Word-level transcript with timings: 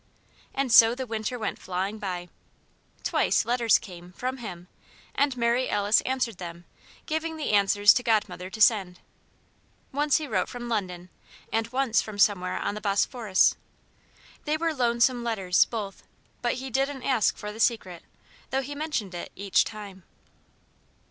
And 0.55 0.71
so 0.71 0.95
the 0.95 1.05
winter 1.05 1.37
went 1.37 1.59
flying 1.59 1.99
by. 1.99 2.29
Twice, 3.03 3.45
letters 3.45 3.77
came 3.77 4.13
from 4.13 4.37
him; 4.37 4.67
and 5.13 5.37
Mary 5.37 5.69
Alice 5.69 6.01
answered 6.01 6.39
them, 6.39 6.65
giving 7.05 7.37
the 7.37 7.51
answers 7.51 7.93
to 7.93 8.01
Godmother 8.01 8.49
to 8.49 8.59
send. 8.59 8.99
Once 9.91 10.17
he 10.17 10.25
wrote 10.25 10.49
from 10.49 10.67
London, 10.67 11.11
and 11.53 11.67
once 11.67 12.01
from 12.01 12.17
somewhere 12.17 12.57
on 12.57 12.73
the 12.73 12.81
Bosphorus. 12.81 13.55
They 14.45 14.57
were 14.57 14.73
lonesome 14.73 15.23
letters, 15.23 15.65
both; 15.65 16.01
but 16.41 16.55
he 16.55 16.71
didn't 16.71 17.03
ask 17.03 17.37
for 17.37 17.51
the 17.53 17.59
Secret, 17.59 18.01
though 18.49 18.63
he 18.63 18.73
mentioned 18.73 19.13
it 19.13 19.31
each 19.35 19.63
time. 19.65 20.01